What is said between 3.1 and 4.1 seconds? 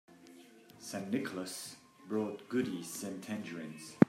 tangerines.